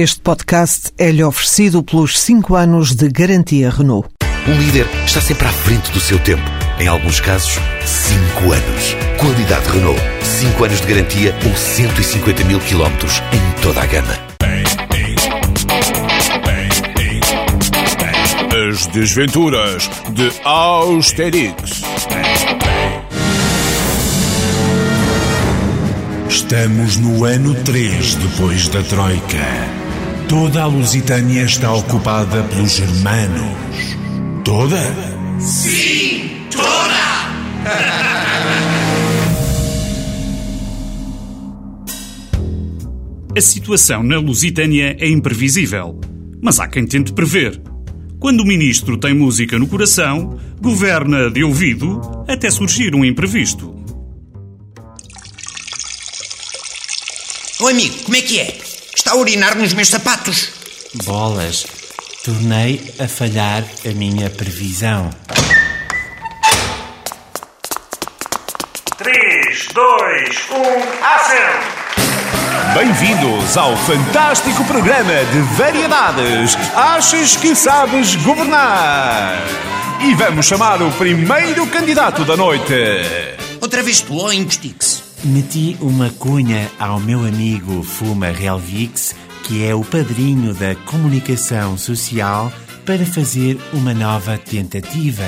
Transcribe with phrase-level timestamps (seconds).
[0.00, 4.08] Este podcast é-lhe oferecido pelos 5 anos de garantia Renault.
[4.46, 6.40] Um líder está sempre à frente do seu tempo.
[6.78, 8.96] Em alguns casos, 5 anos.
[9.18, 10.00] Qualidade Renault.
[10.22, 14.14] 5 anos de garantia ou 150 mil quilómetros em toda a gama.
[18.70, 21.82] As desventuras de Austerix.
[26.28, 29.77] Estamos no ano 3 depois da Troika.
[30.28, 33.96] Toda a Lusitânia está ocupada pelos germanos.
[34.44, 34.76] Toda?
[35.40, 36.68] Sim, toda!
[43.34, 45.98] A situação na Lusitânia é imprevisível,
[46.42, 47.58] mas há quem tente prever.
[48.20, 53.74] Quando o ministro tem música no coração, governa de ouvido até surgir um imprevisto.
[57.60, 58.67] Ô amigo, como é que é?
[59.08, 60.50] Está a urinar nos meus sapatos.
[61.04, 61.66] Bolas,
[62.22, 65.08] tornei a falhar a minha previsão.
[68.98, 72.74] 3, 2, 1, ação!
[72.74, 76.54] Bem-vindos ao fantástico programa de variedades.
[76.76, 79.38] Achas que sabes governar?
[80.02, 82.74] E vamos chamar o primeiro candidato da noite.
[83.58, 84.97] Outra vez tu, Impostix.
[85.24, 92.52] Meti uma cunha ao meu amigo Fuma Relvix, que é o padrinho da comunicação social,
[92.86, 95.24] para fazer uma nova tentativa.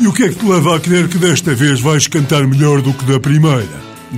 [0.00, 2.82] E o que é que te leva a crer que desta vez vais cantar melhor
[2.82, 3.68] do que da primeira?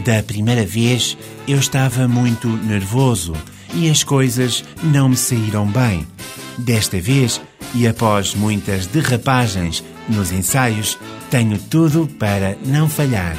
[0.04, 3.34] Da primeira vez eu estava muito nervoso
[3.74, 6.06] e as coisas não me saíram bem.
[6.56, 7.38] Desta vez,
[7.74, 10.98] e após muitas derrapagens nos ensaios,
[11.30, 13.36] tenho tudo para não falhar.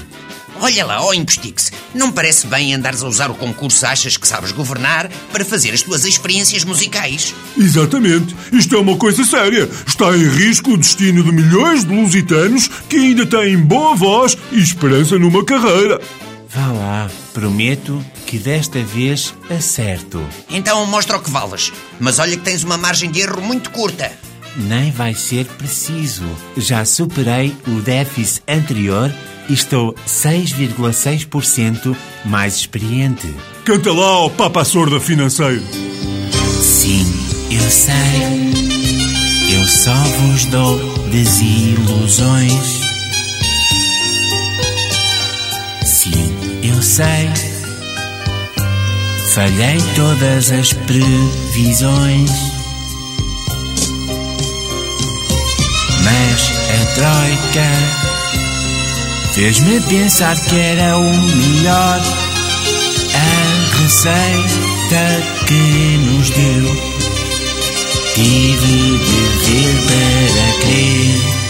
[0.64, 4.53] Olha lá, ó Impostix, não parece bem andares a usar o concurso Achas que Sabes
[4.53, 7.36] Governar para fazer as tuas experiências musicais.
[7.58, 8.33] Exatamente.
[8.50, 9.70] Isto é uma coisa séria.
[9.86, 14.61] Está em risco o destino de milhões de lusitanos que ainda têm boa voz e
[14.61, 15.99] esperança numa carreira.
[16.48, 20.26] Vá lá, prometo que desta vez acerto.
[20.49, 21.73] Então mostra o que valas.
[21.99, 24.10] Mas olha que tens uma margem de erro muito curta.
[24.55, 26.23] Nem vai ser preciso.
[26.55, 29.14] Já superei o déficit anterior
[29.49, 31.95] e estou 6,6%
[32.26, 33.33] mais experiente.
[33.65, 35.64] Canta lá ao Papa Sorda Financeiro.
[36.61, 37.05] Sim,
[37.52, 38.54] eu sei.
[39.55, 40.77] Eu só vos dou
[41.09, 42.81] desilusões.
[45.86, 47.30] Sim, eu sei.
[49.33, 52.31] Falhei todas as previsões.
[56.04, 58.12] Mas a Troika
[59.33, 62.02] fez-me pensar que era o melhor.
[63.16, 66.94] A receita que nos deu.
[68.14, 71.43] Tive de ver para crer.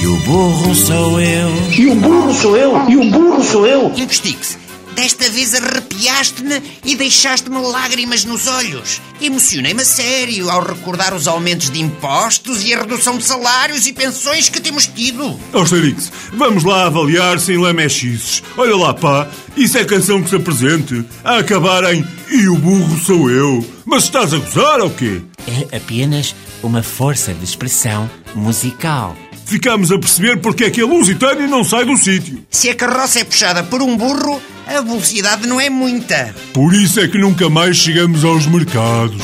[0.00, 1.50] E o burro sou eu.
[1.76, 2.88] E o burro sou eu.
[2.88, 3.92] E o burro sou eu.
[3.96, 4.56] Impostix,
[4.96, 9.00] desta vez arrepiaste-me e deixaste-me lágrimas nos olhos.
[9.20, 13.92] Emocionei-me a sério ao recordar os aumentos de impostos e a redução de salários e
[13.92, 15.38] pensões que temos tido.
[15.52, 18.42] Austerix, vamos lá avaliar sem lamechices.
[18.56, 21.04] Olha lá, pá, isso é canção que se apresente.
[21.22, 23.64] A acabar em E o burro sou eu.
[23.84, 25.20] Mas estás a gozar ou quê?
[25.46, 29.16] É apenas uma força de expressão musical.
[29.44, 32.44] Ficamos a perceber porque é que a Lusitânia não sai do sítio.
[32.50, 36.34] Se a carroça é puxada por um burro, a velocidade não é muita.
[36.52, 39.22] Por isso é que nunca mais chegamos aos mercados.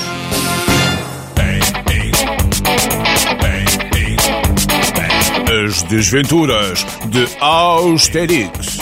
[5.65, 8.79] As desventuras de Austerix.